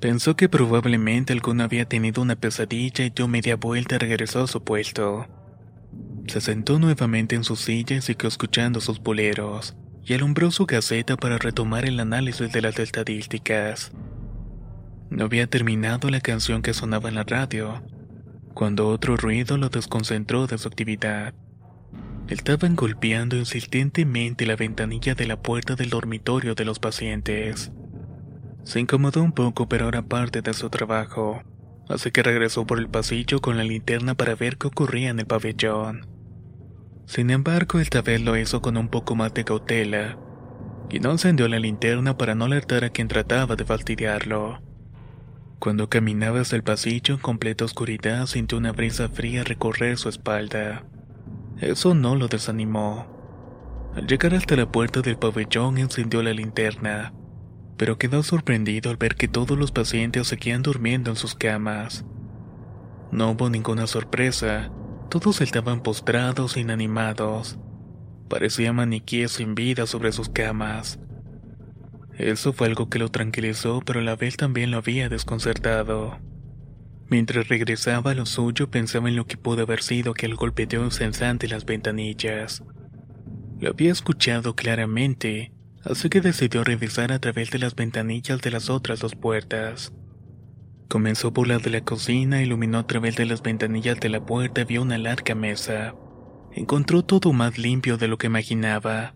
Pensó 0.00 0.34
que 0.34 0.48
probablemente 0.48 1.34
alguno 1.34 1.62
había 1.62 1.84
tenido 1.84 2.22
una 2.22 2.34
pesadilla 2.34 3.04
y 3.04 3.10
dio 3.10 3.28
media 3.28 3.56
vuelta 3.56 3.96
y 3.96 3.98
regresó 3.98 4.44
a 4.44 4.46
su 4.46 4.64
puesto. 4.64 5.26
Se 6.26 6.40
sentó 6.40 6.78
nuevamente 6.78 7.36
en 7.36 7.44
su 7.44 7.54
silla 7.54 7.96
y 7.96 8.00
siguió 8.00 8.28
escuchando 8.28 8.80
sus 8.80 8.98
boleros, 9.02 9.76
y 10.02 10.14
alumbró 10.14 10.50
su 10.50 10.64
gaceta 10.64 11.18
para 11.18 11.36
retomar 11.36 11.84
el 11.84 12.00
análisis 12.00 12.50
de 12.50 12.62
las 12.62 12.78
estadísticas. 12.78 13.92
No 15.10 15.24
había 15.24 15.46
terminado 15.48 16.08
la 16.08 16.20
canción 16.20 16.62
que 16.62 16.72
sonaba 16.72 17.10
en 17.10 17.16
la 17.16 17.24
radio, 17.24 17.82
cuando 18.54 18.88
otro 18.88 19.18
ruido 19.18 19.58
lo 19.58 19.68
desconcentró 19.68 20.46
de 20.46 20.56
su 20.56 20.68
actividad. 20.68 21.34
Estaban 22.28 22.74
golpeando 22.74 23.36
insistentemente 23.36 24.46
la 24.46 24.56
ventanilla 24.56 25.14
de 25.14 25.26
la 25.26 25.42
puerta 25.42 25.74
del 25.74 25.90
dormitorio 25.90 26.54
de 26.54 26.64
los 26.64 26.78
pacientes. 26.78 27.70
Se 28.62 28.78
incomodó 28.78 29.22
un 29.22 29.32
poco, 29.32 29.68
pero 29.68 29.88
era 29.88 30.02
parte 30.02 30.42
de 30.42 30.52
su 30.52 30.68
trabajo, 30.68 31.42
así 31.88 32.10
que 32.10 32.22
regresó 32.22 32.66
por 32.66 32.78
el 32.78 32.88
pasillo 32.88 33.40
con 33.40 33.56
la 33.56 33.64
linterna 33.64 34.14
para 34.14 34.34
ver 34.34 34.58
qué 34.58 34.68
ocurría 34.68 35.10
en 35.10 35.20
el 35.20 35.26
pabellón. 35.26 36.06
Sin 37.06 37.30
embargo, 37.30 37.80
esta 37.80 38.02
vez 38.02 38.20
lo 38.20 38.36
hizo 38.36 38.60
con 38.62 38.76
un 38.76 38.88
poco 38.88 39.16
más 39.16 39.34
de 39.34 39.44
cautela, 39.44 40.18
y 40.90 41.00
no 41.00 41.10
encendió 41.10 41.48
la 41.48 41.58
linterna 41.58 42.16
para 42.16 42.34
no 42.34 42.44
alertar 42.44 42.84
a 42.84 42.90
quien 42.90 43.08
trataba 43.08 43.56
de 43.56 43.64
fastidiarlo. 43.64 44.60
Cuando 45.58 45.88
caminaba 45.88 46.40
hacia 46.40 46.56
el 46.56 46.62
pasillo 46.62 47.14
en 47.14 47.20
completa 47.20 47.64
oscuridad, 47.64 48.26
sintió 48.26 48.58
una 48.58 48.72
brisa 48.72 49.08
fría 49.08 49.44
recorrer 49.44 49.98
su 49.98 50.08
espalda. 50.08 50.84
Eso 51.60 51.94
no 51.94 52.16
lo 52.16 52.28
desanimó. 52.28 53.06
Al 53.94 54.06
llegar 54.06 54.34
hasta 54.34 54.56
la 54.56 54.70
puerta 54.70 55.00
del 55.00 55.16
pabellón, 55.16 55.78
encendió 55.78 56.22
la 56.22 56.32
linterna 56.32 57.12
pero 57.80 57.96
quedó 57.96 58.22
sorprendido 58.22 58.90
al 58.90 58.98
ver 58.98 59.16
que 59.16 59.26
todos 59.26 59.56
los 59.56 59.72
pacientes 59.72 60.26
seguían 60.26 60.60
durmiendo 60.60 61.08
en 61.08 61.16
sus 61.16 61.34
camas. 61.34 62.04
No 63.10 63.30
hubo 63.30 63.48
ninguna 63.48 63.86
sorpresa, 63.86 64.70
todos 65.08 65.40
estaban 65.40 65.82
postrados 65.82 66.58
e 66.58 66.60
inanimados. 66.60 67.58
Parecían 68.28 68.76
maniquíes 68.76 69.30
sin 69.30 69.54
vida 69.54 69.86
sobre 69.86 70.12
sus 70.12 70.28
camas. 70.28 71.00
Eso 72.18 72.52
fue 72.52 72.66
algo 72.66 72.90
que 72.90 72.98
lo 72.98 73.08
tranquilizó, 73.08 73.80
pero 73.80 74.02
la 74.02 74.14
vez 74.14 74.36
también 74.36 74.70
lo 74.70 74.76
había 74.76 75.08
desconcertado. 75.08 76.18
Mientras 77.08 77.48
regresaba 77.48 78.10
a 78.10 78.14
lo 78.14 78.26
suyo, 78.26 78.70
pensaba 78.70 79.08
en 79.08 79.16
lo 79.16 79.26
que 79.26 79.38
pudo 79.38 79.62
haber 79.62 79.82
sido 79.82 80.10
aquel 80.10 80.34
golpeteo 80.34 80.84
incesante 80.84 81.46
en 81.46 81.52
las 81.52 81.64
ventanillas. 81.64 82.62
Lo 83.58 83.70
había 83.70 83.90
escuchado 83.90 84.54
claramente, 84.54 85.54
así 85.84 86.08
que 86.08 86.20
decidió 86.20 86.64
revisar 86.64 87.12
a 87.12 87.18
través 87.18 87.50
de 87.50 87.58
las 87.58 87.74
ventanillas 87.74 88.40
de 88.40 88.50
las 88.50 88.70
otras 88.70 89.00
dos 89.00 89.14
puertas. 89.14 89.92
Comenzó 90.88 91.32
por 91.32 91.46
la 91.46 91.58
de 91.58 91.70
la 91.70 91.82
cocina, 91.82 92.42
iluminó 92.42 92.78
a 92.78 92.86
través 92.86 93.16
de 93.16 93.24
las 93.24 93.42
ventanillas 93.42 94.00
de 94.00 94.08
la 94.08 94.26
puerta 94.26 94.62
y 94.62 94.64
vio 94.64 94.82
una 94.82 94.98
larga 94.98 95.34
mesa. 95.34 95.94
Encontró 96.52 97.04
todo 97.04 97.32
más 97.32 97.58
limpio 97.58 97.96
de 97.96 98.08
lo 98.08 98.18
que 98.18 98.26
imaginaba. 98.26 99.14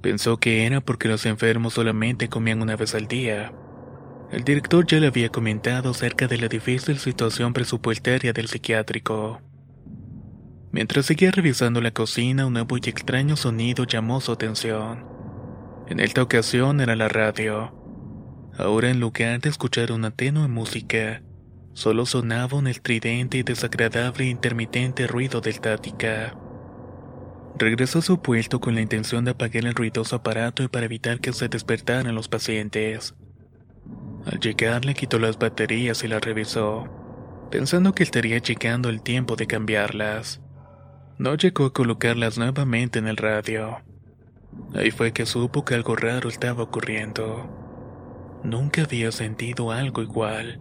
Pensó 0.00 0.38
que 0.38 0.64
era 0.64 0.80
porque 0.80 1.08
los 1.08 1.26
enfermos 1.26 1.74
solamente 1.74 2.28
comían 2.28 2.62
una 2.62 2.76
vez 2.76 2.94
al 2.94 3.08
día. 3.08 3.52
El 4.30 4.44
director 4.44 4.86
ya 4.86 5.00
le 5.00 5.08
había 5.08 5.28
comentado 5.28 5.90
acerca 5.90 6.28
de 6.28 6.38
la 6.38 6.46
difícil 6.46 6.98
situación 6.98 7.52
presupuestaria 7.52 8.32
del 8.32 8.46
psiquiátrico. 8.46 9.40
Mientras 10.70 11.06
seguía 11.06 11.32
revisando 11.32 11.80
la 11.80 11.90
cocina, 11.90 12.46
un 12.46 12.52
nuevo 12.52 12.76
y 12.76 12.88
extraño 12.88 13.36
sonido 13.36 13.84
llamó 13.84 14.20
su 14.20 14.30
atención. 14.30 15.15
En 15.88 16.00
esta 16.00 16.22
ocasión 16.22 16.80
era 16.80 16.96
la 16.96 17.08
radio. 17.08 17.72
Ahora 18.58 18.90
en 18.90 18.98
lugar 18.98 19.40
de 19.40 19.50
escuchar 19.50 19.92
una 19.92 20.10
tenue 20.10 20.48
música, 20.48 21.22
solo 21.74 22.06
sonaba 22.06 22.58
un 22.58 22.66
estridente 22.66 23.38
y 23.38 23.42
desagradable 23.42 24.24
e 24.24 24.28
intermitente 24.30 25.06
ruido 25.06 25.40
de 25.40 25.50
estática. 25.50 26.36
Regresó 27.58 28.00
a 28.00 28.02
su 28.02 28.20
puesto 28.20 28.60
con 28.60 28.74
la 28.74 28.80
intención 28.80 29.24
de 29.24 29.30
apagar 29.30 29.64
el 29.64 29.74
ruidoso 29.74 30.16
aparato 30.16 30.62
y 30.62 30.68
para 30.68 30.86
evitar 30.86 31.20
que 31.20 31.32
se 31.32 31.48
despertaran 31.48 32.14
los 32.14 32.28
pacientes. 32.28 33.14
Al 34.26 34.40
llegar 34.40 34.84
le 34.84 34.94
quitó 34.94 35.18
las 35.20 35.38
baterías 35.38 36.02
y 36.02 36.08
las 36.08 36.20
revisó. 36.22 36.88
pensando 37.50 37.92
que 37.92 38.02
estaría 38.02 38.40
checando 38.40 38.88
el 38.88 39.02
tiempo 39.02 39.36
de 39.36 39.46
cambiarlas. 39.46 40.42
No 41.16 41.36
llegó 41.36 41.66
a 41.66 41.72
colocarlas 41.72 42.38
nuevamente 42.38 42.98
en 42.98 43.06
el 43.06 43.16
radio. 43.16 43.85
Ahí 44.74 44.90
fue 44.90 45.12
que 45.12 45.26
supo 45.26 45.64
que 45.64 45.74
algo 45.74 45.96
raro 45.96 46.28
estaba 46.28 46.62
ocurriendo. 46.62 48.40
Nunca 48.42 48.82
había 48.82 49.10
sentido 49.12 49.72
algo 49.72 50.02
igual. 50.02 50.60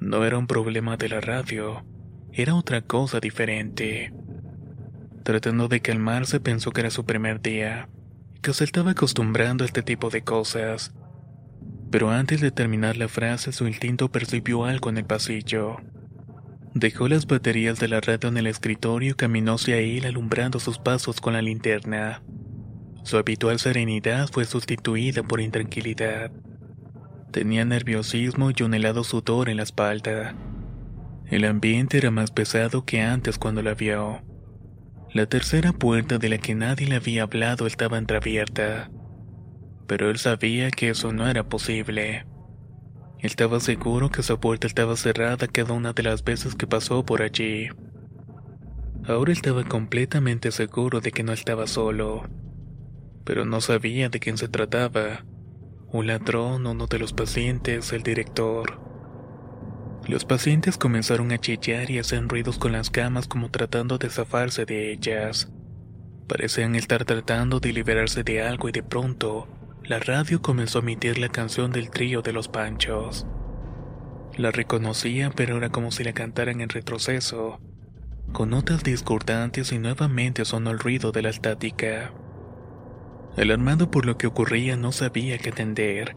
No 0.00 0.24
era 0.24 0.38
un 0.38 0.46
problema 0.46 0.96
de 0.96 1.08
la 1.08 1.20
radio, 1.20 1.84
era 2.32 2.54
otra 2.54 2.82
cosa 2.82 3.18
diferente. 3.20 4.12
Tratando 5.24 5.68
de 5.68 5.80
calmarse 5.80 6.40
pensó 6.40 6.70
que 6.70 6.80
era 6.82 6.90
su 6.90 7.04
primer 7.04 7.42
día, 7.42 7.88
que 8.40 8.54
se 8.54 8.64
estaba 8.64 8.92
acostumbrando 8.92 9.64
a 9.64 9.66
este 9.66 9.82
tipo 9.82 10.08
de 10.08 10.22
cosas. 10.22 10.94
Pero 11.90 12.10
antes 12.10 12.40
de 12.40 12.50
terminar 12.50 12.96
la 12.96 13.08
frase 13.08 13.52
su 13.52 13.66
instinto 13.66 14.10
percibió 14.10 14.64
algo 14.64 14.88
en 14.88 14.98
el 14.98 15.04
pasillo. 15.04 15.76
Dejó 16.74 17.08
las 17.08 17.26
baterías 17.26 17.80
de 17.80 17.88
la 17.88 18.00
radio 18.00 18.28
en 18.28 18.36
el 18.36 18.46
escritorio 18.46 19.12
y 19.12 19.14
caminó 19.14 19.54
hacia 19.54 19.78
él 19.78 20.04
alumbrando 20.04 20.60
sus 20.60 20.78
pasos 20.78 21.20
con 21.20 21.32
la 21.32 21.42
linterna. 21.42 22.22
Su 23.02 23.16
habitual 23.16 23.58
serenidad 23.58 24.28
fue 24.30 24.44
sustituida 24.44 25.22
por 25.22 25.40
intranquilidad. 25.40 26.30
Tenía 27.30 27.64
nerviosismo 27.64 28.50
y 28.56 28.62
un 28.62 28.74
helado 28.74 29.04
sudor 29.04 29.48
en 29.48 29.58
la 29.58 29.62
espalda. 29.62 30.34
El 31.26 31.44
ambiente 31.44 31.98
era 31.98 32.10
más 32.10 32.30
pesado 32.30 32.84
que 32.84 33.02
antes 33.02 33.38
cuando 33.38 33.62
la 33.62 33.74
vio. 33.74 34.22
La 35.12 35.26
tercera 35.26 35.72
puerta 35.72 36.18
de 36.18 36.28
la 36.28 36.38
que 36.38 36.54
nadie 36.54 36.86
le 36.86 36.96
había 36.96 37.22
hablado 37.22 37.66
estaba 37.66 37.98
entreabierta. 37.98 38.90
Pero 39.86 40.10
él 40.10 40.18
sabía 40.18 40.70
que 40.70 40.90
eso 40.90 41.12
no 41.12 41.26
era 41.28 41.48
posible. 41.48 42.26
Estaba 43.20 43.58
seguro 43.60 44.10
que 44.10 44.20
esa 44.20 44.38
puerta 44.38 44.66
estaba 44.66 44.96
cerrada 44.96 45.48
cada 45.48 45.72
una 45.72 45.92
de 45.92 46.02
las 46.02 46.24
veces 46.24 46.54
que 46.54 46.66
pasó 46.66 47.04
por 47.04 47.22
allí. 47.22 47.68
Ahora 49.06 49.32
estaba 49.32 49.64
completamente 49.64 50.52
seguro 50.52 51.00
de 51.00 51.10
que 51.10 51.22
no 51.22 51.32
estaba 51.32 51.66
solo, 51.66 52.24
pero 53.28 53.44
no 53.44 53.60
sabía 53.60 54.08
de 54.08 54.20
quién 54.20 54.38
se 54.38 54.48
trataba. 54.48 55.22
Un 55.92 56.06
ladrón, 56.06 56.66
uno 56.66 56.86
de 56.86 56.98
los 56.98 57.12
pacientes, 57.12 57.92
el 57.92 58.02
director. 58.02 58.80
Los 60.06 60.24
pacientes 60.24 60.78
comenzaron 60.78 61.30
a 61.32 61.36
chillar 61.36 61.90
y 61.90 61.98
hacer 61.98 62.26
ruidos 62.26 62.56
con 62.56 62.72
las 62.72 62.88
camas 62.88 63.28
como 63.28 63.50
tratando 63.50 63.98
de 63.98 64.08
zafarse 64.08 64.64
de 64.64 64.92
ellas. 64.92 65.52
Parecían 66.26 66.74
estar 66.74 67.04
tratando 67.04 67.60
de 67.60 67.74
liberarse 67.74 68.22
de 68.22 68.40
algo 68.40 68.70
y 68.70 68.72
de 68.72 68.82
pronto, 68.82 69.46
la 69.84 69.98
radio 69.98 70.40
comenzó 70.40 70.78
a 70.78 70.82
emitir 70.82 71.18
la 71.18 71.28
canción 71.28 71.70
del 71.70 71.90
trío 71.90 72.22
de 72.22 72.32
los 72.32 72.48
Panchos. 72.48 73.26
La 74.38 74.52
reconocía, 74.52 75.30
pero 75.36 75.58
era 75.58 75.68
como 75.68 75.90
si 75.90 76.02
la 76.02 76.14
cantaran 76.14 76.62
en 76.62 76.70
retroceso, 76.70 77.60
con 78.32 78.48
notas 78.48 78.82
discordantes 78.82 79.70
y 79.72 79.78
nuevamente 79.78 80.46
sonó 80.46 80.70
el 80.70 80.78
ruido 80.78 81.12
de 81.12 81.20
la 81.20 81.28
estática. 81.28 82.14
Alarmado 83.38 83.88
por 83.88 84.04
lo 84.04 84.18
que 84.18 84.26
ocurría, 84.26 84.76
no 84.76 84.90
sabía 84.90 85.38
qué 85.38 85.50
atender. 85.50 86.16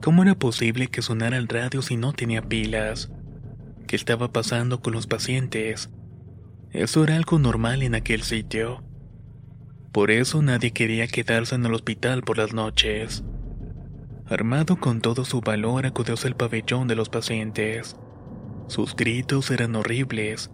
¿Cómo 0.00 0.22
era 0.22 0.36
posible 0.36 0.86
que 0.86 1.02
sonara 1.02 1.36
el 1.36 1.48
radio 1.48 1.82
si 1.82 1.96
no 1.96 2.12
tenía 2.12 2.42
pilas? 2.42 3.10
¿Qué 3.88 3.96
estaba 3.96 4.32
pasando 4.32 4.80
con 4.80 4.92
los 4.92 5.08
pacientes? 5.08 5.90
Eso 6.70 7.02
era 7.02 7.16
algo 7.16 7.40
normal 7.40 7.82
en 7.82 7.96
aquel 7.96 8.22
sitio. 8.22 8.84
Por 9.90 10.12
eso 10.12 10.42
nadie 10.42 10.70
quería 10.70 11.08
quedarse 11.08 11.56
en 11.56 11.66
el 11.66 11.74
hospital 11.74 12.22
por 12.22 12.38
las 12.38 12.54
noches. 12.54 13.24
Armado 14.26 14.76
con 14.76 15.00
todo 15.00 15.24
su 15.24 15.40
valor 15.40 15.86
acudió 15.86 16.14
al 16.24 16.36
pabellón 16.36 16.86
de 16.86 16.94
los 16.94 17.08
pacientes. 17.08 17.96
Sus 18.68 18.94
gritos 18.94 19.50
eran 19.50 19.74
horribles. 19.74 20.52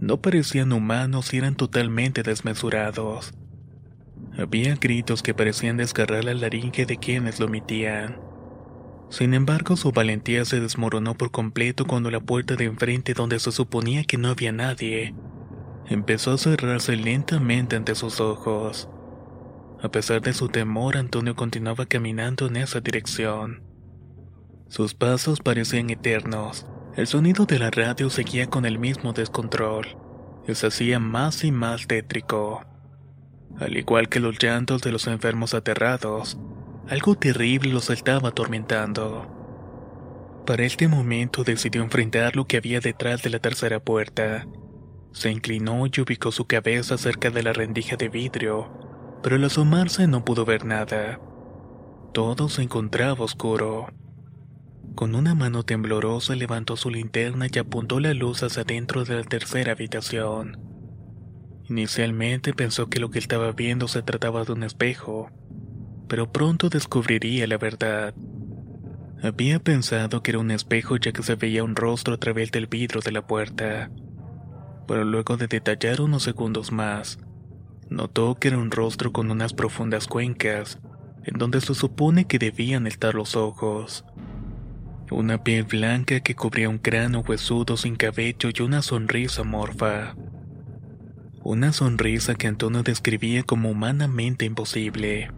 No 0.00 0.20
parecían 0.20 0.72
humanos 0.72 1.32
y 1.32 1.38
eran 1.38 1.54
totalmente 1.54 2.24
desmesurados. 2.24 3.32
Había 4.36 4.74
gritos 4.74 5.22
que 5.22 5.34
parecían 5.34 5.76
desgarrar 5.76 6.24
la 6.24 6.34
laringe 6.34 6.86
de 6.86 6.96
quienes 6.96 7.38
lo 7.38 7.46
emitían. 7.46 8.20
Sin 9.10 9.32
embargo, 9.32 9.76
su 9.76 9.92
valentía 9.92 10.44
se 10.44 10.60
desmoronó 10.60 11.14
por 11.14 11.30
completo 11.30 11.84
cuando 11.86 12.10
la 12.10 12.20
puerta 12.20 12.56
de 12.56 12.64
enfrente 12.64 13.14
donde 13.14 13.38
se 13.38 13.52
suponía 13.52 14.02
que 14.04 14.18
no 14.18 14.28
había 14.28 14.50
nadie, 14.50 15.14
empezó 15.86 16.32
a 16.32 16.38
cerrarse 16.38 16.96
lentamente 16.96 17.76
ante 17.76 17.94
sus 17.94 18.20
ojos. 18.20 18.88
A 19.82 19.90
pesar 19.90 20.22
de 20.22 20.32
su 20.32 20.48
temor, 20.48 20.96
Antonio 20.96 21.36
continuaba 21.36 21.86
caminando 21.86 22.46
en 22.46 22.56
esa 22.56 22.80
dirección. 22.80 23.62
Sus 24.68 24.94
pasos 24.94 25.40
parecían 25.40 25.90
eternos. 25.90 26.66
El 26.96 27.06
sonido 27.06 27.44
de 27.44 27.58
la 27.58 27.70
radio 27.70 28.08
seguía 28.08 28.48
con 28.48 28.64
el 28.64 28.78
mismo 28.78 29.12
descontrol. 29.12 29.96
Y 30.48 30.54
se 30.54 30.68
hacía 30.68 30.98
más 30.98 31.44
y 31.44 31.52
más 31.52 31.86
tétrico. 31.86 32.62
Al 33.58 33.76
igual 33.76 34.08
que 34.08 34.20
los 34.20 34.38
llantos 34.42 34.82
de 34.82 34.90
los 34.90 35.06
enfermos 35.06 35.54
aterrados, 35.54 36.36
algo 36.88 37.14
terrible 37.14 37.72
los 37.72 37.88
estaba 37.90 38.30
atormentando. 38.30 39.30
Para 40.46 40.64
este 40.64 40.88
momento 40.88 41.44
decidió 41.44 41.82
enfrentar 41.82 42.36
lo 42.36 42.46
que 42.46 42.58
había 42.58 42.80
detrás 42.80 43.22
de 43.22 43.30
la 43.30 43.38
tercera 43.38 43.80
puerta. 43.80 44.46
Se 45.12 45.30
inclinó 45.30 45.86
y 45.86 46.00
ubicó 46.00 46.32
su 46.32 46.46
cabeza 46.46 46.98
cerca 46.98 47.30
de 47.30 47.42
la 47.42 47.52
rendija 47.52 47.96
de 47.96 48.08
vidrio, 48.08 48.70
pero 49.22 49.36
al 49.36 49.44
asomarse 49.44 50.06
no 50.06 50.24
pudo 50.24 50.44
ver 50.44 50.64
nada. 50.66 51.20
Todo 52.12 52.48
se 52.48 52.62
encontraba 52.62 53.24
oscuro. 53.24 53.86
Con 54.94 55.14
una 55.14 55.34
mano 55.34 55.62
temblorosa 55.62 56.34
levantó 56.34 56.76
su 56.76 56.90
linterna 56.90 57.46
y 57.50 57.58
apuntó 57.58 58.00
la 58.00 58.14
luz 58.14 58.42
hacia 58.42 58.64
dentro 58.64 59.04
de 59.04 59.16
la 59.16 59.24
tercera 59.24 59.72
habitación. 59.72 60.73
Inicialmente 61.68 62.52
pensó 62.52 62.88
que 62.88 63.00
lo 63.00 63.10
que 63.10 63.18
estaba 63.18 63.52
viendo 63.52 63.88
se 63.88 64.02
trataba 64.02 64.44
de 64.44 64.52
un 64.52 64.62
espejo, 64.62 65.30
pero 66.08 66.30
pronto 66.30 66.68
descubriría 66.68 67.46
la 67.46 67.58
verdad. 67.58 68.14
Había 69.22 69.58
pensado 69.58 70.22
que 70.22 70.32
era 70.32 70.40
un 70.40 70.50
espejo 70.50 70.96
ya 70.96 71.12
que 71.12 71.22
se 71.22 71.34
veía 71.34 71.64
un 71.64 71.76
rostro 71.76 72.14
a 72.14 72.18
través 72.18 72.50
del 72.52 72.66
vidrio 72.66 73.00
de 73.00 73.12
la 73.12 73.26
puerta 73.26 73.90
pero 74.86 75.04
luego 75.04 75.36
de 75.36 75.46
detallar 75.46 76.00
unos 76.00 76.22
segundos 76.22 76.72
más, 76.72 77.18
notó 77.88 78.36
que 78.36 78.48
era 78.48 78.58
un 78.58 78.70
rostro 78.70 79.12
con 79.12 79.30
unas 79.30 79.52
profundas 79.52 80.06
cuencas, 80.06 80.78
en 81.24 81.38
donde 81.38 81.60
se 81.60 81.74
supone 81.74 82.26
que 82.26 82.38
debían 82.38 82.86
estar 82.86 83.14
los 83.14 83.36
ojos. 83.36 84.04
Una 85.10 85.42
piel 85.42 85.64
blanca 85.64 86.20
que 86.20 86.34
cubría 86.34 86.68
un 86.68 86.78
cráneo 86.78 87.20
huesudo 87.20 87.76
sin 87.76 87.96
cabello 87.96 88.50
y 88.54 88.62
una 88.62 88.82
sonrisa 88.82 89.44
morfa. 89.44 90.14
Una 91.46 91.74
sonrisa 91.74 92.36
que 92.36 92.46
Antonio 92.46 92.82
describía 92.82 93.42
como 93.42 93.68
humanamente 93.68 94.46
imposible. 94.46 95.30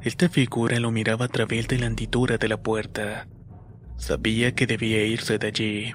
Esta 0.00 0.28
figura 0.28 0.78
lo 0.78 0.92
miraba 0.92 1.24
a 1.24 1.28
través 1.28 1.66
de 1.66 1.80
la 1.80 1.86
hendidura 1.86 2.38
de 2.38 2.46
la 2.46 2.62
puerta. 2.62 3.26
Sabía 3.96 4.54
que 4.54 4.68
debía 4.68 5.04
irse 5.04 5.38
de 5.38 5.48
allí. 5.48 5.94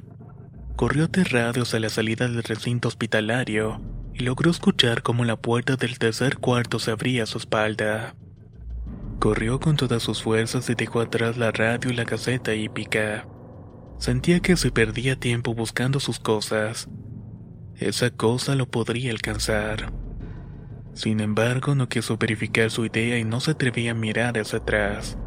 Corrió 0.75 1.05
aterrado 1.05 1.61
hacia 1.61 1.79
la 1.79 1.89
salida 1.89 2.27
del 2.27 2.43
recinto 2.43 2.89
hospitalario 2.89 3.79
y 4.13 4.23
logró 4.23 4.51
escuchar 4.51 5.01
cómo 5.01 5.23
la 5.23 5.37
puerta 5.37 5.77
del 5.77 5.97
tercer 5.97 6.39
cuarto 6.39 6.77
se 6.77 6.91
abría 6.91 7.23
a 7.23 7.27
su 7.27 7.37
espalda. 7.37 8.17
Corrió 9.19 9.61
con 9.61 9.77
todas 9.77 10.03
sus 10.03 10.21
fuerzas 10.21 10.69
y 10.69 10.75
dejó 10.75 10.99
atrás 10.99 11.37
la 11.37 11.51
radio 11.51 11.89
y 11.89 11.95
la 11.95 12.03
caseta 12.03 12.53
hípica. 12.53 13.25
Sentía 13.97 14.41
que 14.41 14.57
se 14.57 14.71
perdía 14.71 15.15
tiempo 15.15 15.53
buscando 15.53 16.01
sus 16.01 16.19
cosas. 16.19 16.89
Esa 17.77 18.09
cosa 18.09 18.55
lo 18.55 18.67
podría 18.69 19.11
alcanzar. 19.11 19.93
Sin 20.93 21.19
embargo, 21.19 21.75
no 21.75 21.89
quiso 21.89 22.17
verificar 22.17 22.71
su 22.71 22.85
idea 22.85 23.19
y 23.19 23.23
no 23.23 23.39
se 23.39 23.51
atrevía 23.51 23.91
a 23.91 23.95
mirar 23.95 24.37
hacia 24.37 24.59
atrás. 24.59 25.17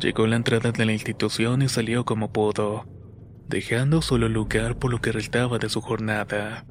Llegó 0.00 0.24
a 0.24 0.28
la 0.28 0.36
entrada 0.36 0.72
de 0.72 0.86
la 0.86 0.92
institución 0.92 1.62
y 1.62 1.68
salió 1.68 2.04
como 2.04 2.32
pudo 2.32 2.86
dejando 3.48 4.02
solo 4.02 4.28
lugar 4.28 4.76
por 4.78 4.90
lo 4.90 5.00
que 5.00 5.12
restaba 5.12 5.58
de 5.58 5.68
su 5.68 5.80
jornada. 5.80 6.64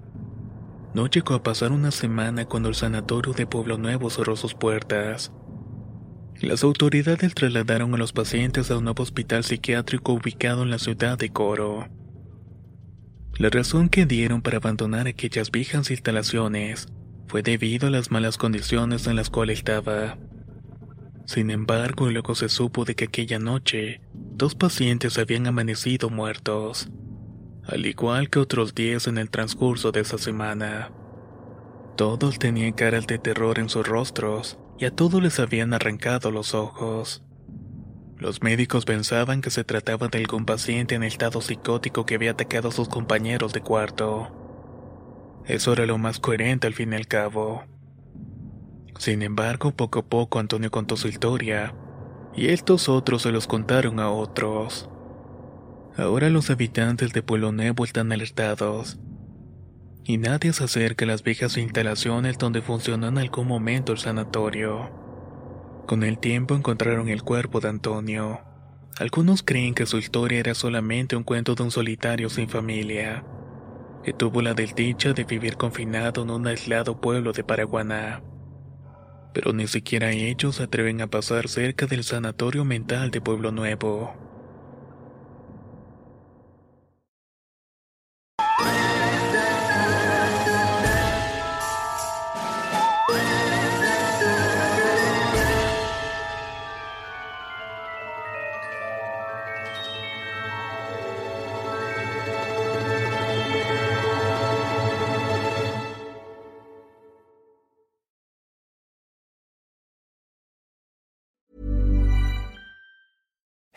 No 0.94 1.08
llegó 1.08 1.34
a 1.34 1.44
pasar 1.44 1.72
una 1.72 1.92
semana 1.92 2.46
cuando 2.46 2.70
el 2.70 2.76
sanatorio 2.76 3.34
de 3.34 3.48
Pueblo 3.48 3.78
Nuevo 3.78 4.10
cerró 4.10 4.36
sus 4.36 4.54
puertas. 4.54 5.32
Las 6.42 6.64
autoridades 6.64 7.34
trasladaron 7.34 7.94
a 7.94 7.98
los 7.98 8.12
pacientes 8.12 8.72
a 8.72 8.78
un 8.78 8.86
nuevo 8.86 9.04
hospital 9.04 9.44
psiquiátrico 9.44 10.14
ubicado 10.14 10.64
en 10.64 10.70
la 10.70 10.80
ciudad 10.80 11.18
de 11.18 11.30
Coro. 11.30 11.88
La 13.38 13.50
razón 13.50 13.90
que 13.90 14.06
dieron 14.06 14.42
para 14.42 14.58
abandonar 14.58 15.08
aquellas 15.08 15.52
viejas 15.52 15.92
instalaciones 15.92 16.88
fue 17.28 17.42
debido 17.42 17.88
a 17.88 17.92
las 17.92 18.10
malas 18.10 18.38
condiciones 18.38 19.08
en 19.08 19.18
las 19.18 19.30
cuales 19.30 19.58
estaba. 19.58 20.18
Sin 21.26 21.52
embargo, 21.52 22.10
luego 22.10 22.34
se 22.36 22.48
supo 22.48 22.86
de 22.86 22.96
que 22.96 23.06
aquella 23.06 23.38
noche, 23.38 24.00
dos 24.14 24.56
pacientes 24.56 25.18
habían 25.18 25.48
amanecido 25.48 26.10
muertos, 26.10 26.88
al 27.68 27.86
igual 27.86 28.30
que 28.30 28.40
otros 28.40 28.74
diez 28.74 29.08
en 29.08 29.18
el 29.18 29.30
transcurso 29.30 29.92
de 29.92 30.00
esa 30.00 30.18
semana. 30.18 30.94
Todos 31.98 32.40
tenían 32.40 32.72
caras 32.72 33.06
de 33.06 33.20
terror 33.20 33.60
en 33.60 33.68
sus 33.68 33.86
rostros 33.86 34.58
y 34.80 34.86
a 34.86 34.92
todos 34.92 35.22
les 35.22 35.42
habían 35.42 35.74
arrancado 35.74 36.32
los 36.32 36.54
ojos. 36.54 37.25
Los 38.18 38.42
médicos 38.42 38.86
pensaban 38.86 39.42
que 39.42 39.50
se 39.50 39.66
trataba 39.66 40.08
de 40.08 40.20
algún 40.20 40.46
paciente 40.46 40.96
en 40.96 41.04
estado 41.04 41.42
psicótico 41.42 42.06
que 42.06 42.16
había 42.16 42.32
atacado 42.32 42.70
a 42.70 42.72
sus 42.72 42.88
compañeros 42.88 43.52
de 43.52 43.62
cuarto. 43.62 44.32
Eso 45.46 45.74
era 45.74 45.86
lo 45.86 45.98
más 45.98 46.20
coherente 46.20 46.66
al 46.66 46.74
fin 46.74 46.94
y 46.94 46.96
al 46.96 47.08
cabo. 47.08 47.64
Sin 48.98 49.22
embargo, 49.22 49.72
poco 49.72 50.00
a 50.00 50.06
poco 50.06 50.40
Antonio 50.40 50.72
contó 50.72 50.96
su 50.96 51.10
historia, 51.10 51.76
y 52.34 52.48
estos 52.48 52.88
otros 52.88 53.24
se 53.24 53.32
los 53.32 53.48
contaron 53.48 54.00
a 54.00 54.10
otros. 54.10 54.90
Ahora 55.98 56.30
los 56.30 56.50
habitantes 56.50 57.12
de 57.14 57.22
Pueblo 57.22 57.52
Nuevo 57.52 57.84
están 57.84 58.12
alertados, 58.12 58.98
y 60.06 60.18
nadie 60.18 60.54
se 60.54 60.64
acerca 60.64 61.04
a 61.04 61.08
las 61.10 61.24
viejas 61.24 61.58
instalaciones 61.58 62.38
donde 62.38 62.62
funcionó 62.62 63.08
en 63.08 63.18
algún 63.18 63.48
momento 63.48 63.92
el 63.92 63.98
sanatorio. 63.98 65.05
Con 65.86 66.02
el 66.02 66.18
tiempo 66.18 66.56
encontraron 66.56 67.10
el 67.10 67.22
cuerpo 67.22 67.60
de 67.60 67.70
Antonio. 67.70 68.42
Algunos 68.98 69.44
creen 69.44 69.76
que 69.76 69.86
su 69.86 70.00
historia 70.00 70.40
era 70.40 70.56
solamente 70.56 71.16
un 71.16 71.24
cuento 71.24 71.54
de 71.54 71.62
un 71.62 71.70
solitario 71.70 72.28
sin 72.30 72.50
familia, 72.50 73.24
que 74.04 74.12
tuvo 74.12 74.42
la 74.42 74.56
desdicha 74.56 75.14
de 75.14 75.26
vivir 75.26 75.58
confinado 75.58 76.24
en 76.24 76.32
un 76.32 76.48
aislado 76.48 77.00
pueblo 77.00 77.34
de 77.34 77.44
Paraguaná. 77.44 78.24
Pero 79.32 79.54
ni 79.54 79.68
siquiera 79.68 80.12
ellos 80.12 80.56
se 80.56 80.64
atreven 80.64 81.02
a 81.02 81.08
pasar 81.08 81.50
cerca 81.50 81.86
del 81.86 82.04
sanatorio 82.04 82.66
mental 82.66 83.12
de 83.12 83.22
Pueblo 83.22 83.52
Nuevo. 83.52 84.25